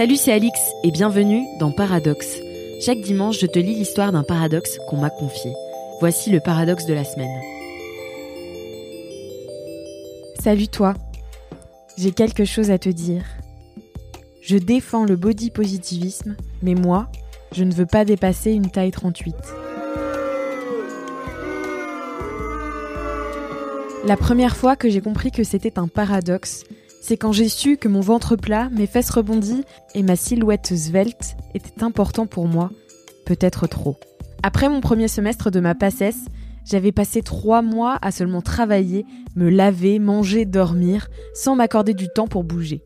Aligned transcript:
Salut, 0.00 0.16
c'est 0.16 0.32
Alix 0.32 0.58
et 0.82 0.90
bienvenue 0.92 1.44
dans 1.58 1.72
Paradoxe. 1.72 2.38
Chaque 2.80 3.02
dimanche, 3.02 3.38
je 3.38 3.44
te 3.44 3.58
lis 3.58 3.74
l'histoire 3.74 4.12
d'un 4.12 4.22
paradoxe 4.22 4.78
qu'on 4.88 4.96
m'a 4.96 5.10
confié. 5.10 5.52
Voici 6.00 6.30
le 6.30 6.40
paradoxe 6.40 6.86
de 6.86 6.94
la 6.94 7.04
semaine. 7.04 7.28
Salut 10.38 10.68
toi. 10.68 10.94
J'ai 11.98 12.12
quelque 12.12 12.46
chose 12.46 12.70
à 12.70 12.78
te 12.78 12.88
dire. 12.88 13.26
Je 14.40 14.56
défends 14.56 15.04
le 15.04 15.16
body 15.16 15.50
positivisme, 15.50 16.34
mais 16.62 16.74
moi, 16.74 17.12
je 17.52 17.64
ne 17.64 17.74
veux 17.74 17.84
pas 17.84 18.06
dépasser 18.06 18.52
une 18.52 18.70
taille 18.70 18.92
38. 18.92 19.34
La 24.06 24.16
première 24.16 24.56
fois 24.56 24.76
que 24.76 24.88
j'ai 24.88 25.02
compris 25.02 25.30
que 25.30 25.44
c'était 25.44 25.78
un 25.78 25.88
paradoxe, 25.88 26.64
c'est 27.00 27.16
quand 27.16 27.32
j'ai 27.32 27.48
su 27.48 27.76
que 27.76 27.88
mon 27.88 28.00
ventre 28.00 28.36
plat, 28.36 28.68
mes 28.70 28.86
fesses 28.86 29.10
rebondies 29.10 29.64
et 29.94 30.02
ma 30.02 30.16
silhouette 30.16 30.76
svelte 30.76 31.36
étaient 31.54 31.82
importants 31.82 32.26
pour 32.26 32.46
moi, 32.46 32.70
peut-être 33.24 33.66
trop. 33.66 33.96
Après 34.42 34.68
mon 34.68 34.80
premier 34.80 35.08
semestre 35.08 35.50
de 35.50 35.60
ma 35.60 35.74
passesse, 35.74 36.26
j'avais 36.64 36.92
passé 36.92 37.22
trois 37.22 37.62
mois 37.62 37.98
à 38.02 38.10
seulement 38.10 38.42
travailler, 38.42 39.06
me 39.34 39.48
laver, 39.48 39.98
manger, 39.98 40.44
dormir, 40.44 41.08
sans 41.34 41.56
m'accorder 41.56 41.94
du 41.94 42.08
temps 42.08 42.28
pour 42.28 42.44
bouger. 42.44 42.82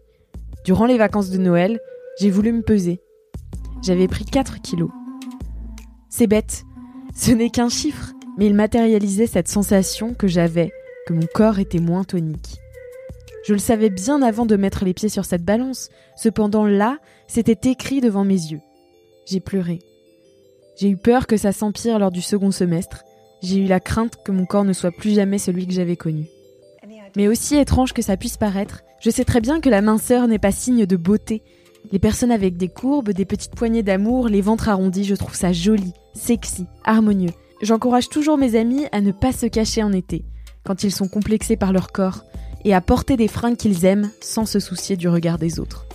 Durant 0.65 0.87
les 0.87 0.97
vacances 0.97 1.31
de 1.31 1.39
Noël, 1.39 1.81
j'ai 2.20 2.31
voulu 2.31 2.53
me 2.53 2.62
peser. 2.62 3.01
J'avais 3.83 4.09
pris 4.09 4.25
4 4.25 4.62
kilos. 4.62 4.91
C'est 6.09 6.28
bête, 6.28 6.65
ce 7.15 7.33
n'est 7.33 7.51
qu'un 7.51 7.69
chiffre, 7.69 8.12
mais 8.39 8.47
il 8.47 8.55
matérialisait 8.55 9.27
cette 9.27 9.48
sensation 9.48 10.15
que 10.15 10.28
j'avais, 10.28 10.73
que 11.06 11.12
mon 11.12 11.27
corps 11.34 11.59
était 11.59 11.81
moins 11.81 12.05
tonique. 12.05 12.61
Je 13.47 13.53
le 13.53 13.59
savais 13.59 13.91
bien 13.91 14.23
avant 14.23 14.47
de 14.47 14.57
mettre 14.57 14.84
les 14.84 14.95
pieds 14.95 15.11
sur 15.11 15.27
cette 15.27 15.45
balance. 15.45 15.91
Cependant 16.16 16.66
là, 16.66 16.98
c'était 17.27 17.70
écrit 17.70 18.01
devant 18.01 18.25
mes 18.25 18.33
yeux. 18.34 18.61
J'ai 19.27 19.41
pleuré. 19.41 19.81
J'ai 20.78 20.89
eu 20.89 20.97
peur 20.97 21.27
que 21.27 21.37
ça 21.37 21.53
s'empire 21.53 21.98
lors 21.98 22.11
du 22.11 22.22
second 22.22 22.50
semestre. 22.50 23.05
J'ai 23.42 23.59
eu 23.59 23.67
la 23.67 23.81
crainte 23.81 24.17
que 24.25 24.33
mon 24.33 24.47
corps 24.47 24.65
ne 24.65 24.72
soit 24.72 24.91
plus 24.91 25.15
jamais 25.15 25.39
celui 25.39 25.67
que 25.67 25.75
j'avais 25.75 25.97
connu. 25.97 26.27
Mais 27.17 27.28
aussi 27.28 27.56
étrange 27.56 27.92
que 27.92 28.03
ça 28.03 28.17
puisse 28.17 28.39
paraître, 28.39 28.83
je 29.00 29.11
sais 29.11 29.25
très 29.25 29.41
bien 29.41 29.61
que 29.61 29.69
la 29.69 29.83
minceur 29.83 30.27
n'est 30.27 30.39
pas 30.39 30.50
signe 30.50 30.87
de 30.87 30.97
beauté. 30.97 31.42
Les 31.92 31.98
personnes 31.98 32.33
avec 32.33 32.56
des 32.56 32.69
courbes, 32.69 33.11
des 33.11 33.27
petites 33.27 33.55
poignées 33.55 33.83
d'amour, 33.83 34.28
les 34.28 34.41
ventres 34.41 34.70
arrondis, 34.70 35.05
je 35.05 35.15
trouve 35.15 35.34
ça 35.34 35.53
joli, 35.53 35.92
sexy, 36.15 36.67
harmonieux. 36.84 37.31
J'encourage 37.61 38.09
toujours 38.09 38.39
mes 38.39 38.56
amis 38.56 38.87
à 38.91 39.03
ne 39.03 39.12
pas 39.12 39.33
se 39.33 39.47
cacher 39.47 39.83
en 39.83 39.92
été, 39.92 40.25
quand 40.65 40.83
ils 40.83 40.91
sont 40.92 41.09
complexés 41.09 41.56
par 41.56 41.72
leur 41.72 41.92
corps, 41.92 42.25
et 42.65 42.75
à 42.75 42.81
porter 42.81 43.17
des 43.17 43.29
fringues 43.29 43.57
qu'ils 43.57 43.84
aiment 43.84 44.11
sans 44.20 44.47
se 44.47 44.59
soucier 44.59 44.97
du 44.97 45.09
regard 45.09 45.39
des 45.39 45.61
autres. 45.61 45.87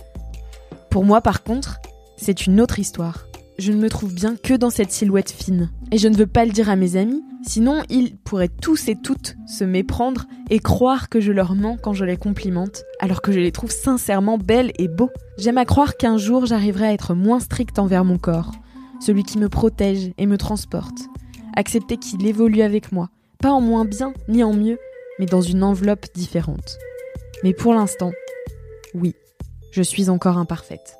Pour 0.90 1.04
moi, 1.04 1.20
par 1.20 1.42
contre, 1.42 1.78
c'est 2.16 2.46
une 2.46 2.60
autre 2.60 2.78
histoire. 2.78 3.26
Je 3.58 3.72
ne 3.72 3.78
me 3.78 3.90
trouve 3.90 4.14
bien 4.14 4.36
que 4.36 4.54
dans 4.54 4.70
cette 4.70 4.90
silhouette 4.90 5.30
fine. 5.30 5.70
Et 5.92 5.98
je 5.98 6.08
ne 6.08 6.16
veux 6.16 6.26
pas 6.26 6.44
le 6.44 6.50
dire 6.50 6.70
à 6.70 6.76
mes 6.76 6.96
amis, 6.96 7.22
sinon 7.42 7.82
ils 7.90 8.16
pourraient 8.16 8.48
tous 8.48 8.88
et 8.88 8.96
toutes 8.96 9.36
se 9.46 9.64
méprendre 9.64 10.26
et 10.48 10.60
croire 10.60 11.08
que 11.08 11.20
je 11.20 11.30
leur 11.30 11.54
mens 11.54 11.76
quand 11.76 11.92
je 11.92 12.04
les 12.04 12.16
complimente, 12.16 12.84
alors 13.00 13.20
que 13.20 13.32
je 13.32 13.40
les 13.40 13.52
trouve 13.52 13.70
sincèrement 13.70 14.38
belles 14.38 14.72
et 14.78 14.88
beaux. 14.88 15.10
J'aime 15.36 15.58
à 15.58 15.64
croire 15.64 15.96
qu'un 15.96 16.16
jour 16.16 16.46
j'arriverai 16.46 16.86
à 16.86 16.92
être 16.92 17.14
moins 17.14 17.40
stricte 17.40 17.78
envers 17.78 18.04
mon 18.04 18.18
corps, 18.18 18.52
celui 18.98 19.24
qui 19.24 19.36
me 19.36 19.48
protège 19.48 20.12
et 20.16 20.26
me 20.26 20.38
transporte. 20.38 20.98
Accepter 21.54 21.98
qu'il 21.98 22.26
évolue 22.26 22.62
avec 22.62 22.92
moi, 22.92 23.10
pas 23.40 23.50
en 23.50 23.60
moins 23.60 23.84
bien 23.84 24.14
ni 24.28 24.42
en 24.42 24.54
mieux, 24.54 24.78
mais 25.20 25.26
dans 25.26 25.42
une 25.42 25.62
enveloppe 25.62 26.06
différente. 26.14 26.78
Mais 27.44 27.52
pour 27.52 27.74
l'instant, 27.74 28.10
oui, 28.94 29.14
je 29.70 29.82
suis 29.82 30.08
encore 30.08 30.38
imparfaite. 30.38 30.96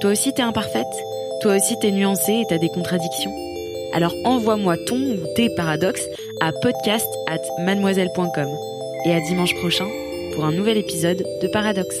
Toi 0.00 0.10
aussi 0.10 0.34
t'es 0.34 0.42
imparfaite? 0.42 0.82
Toi 1.40 1.54
aussi 1.54 1.78
t'es 1.78 1.92
nuancée 1.92 2.32
et 2.32 2.44
t'as 2.48 2.58
des 2.58 2.68
contradictions? 2.68 3.32
Alors 3.94 4.12
envoie-moi 4.24 4.76
ton 4.88 4.96
ou 4.96 5.34
tes 5.36 5.54
paradoxes 5.54 6.06
à 6.40 6.50
podcast 6.50 7.08
at 7.28 7.40
mademoiselle.com. 7.64 8.48
Et 9.06 9.14
à 9.14 9.20
dimanche 9.20 9.54
prochain 9.54 9.86
pour 10.34 10.44
un 10.44 10.52
nouvel 10.52 10.78
épisode 10.78 11.24
de 11.40 11.48
Paradoxe. 11.48 12.00